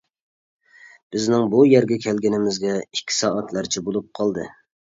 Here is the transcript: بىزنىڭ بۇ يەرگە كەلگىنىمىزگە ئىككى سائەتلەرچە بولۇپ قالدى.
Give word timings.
بىزنىڭ 1.15 1.45
بۇ 1.51 1.61
يەرگە 1.73 1.97
كەلگىنىمىزگە 2.07 2.73
ئىككى 2.81 3.19
سائەتلەرچە 3.19 3.89
بولۇپ 3.91 4.13
قالدى. 4.21 4.49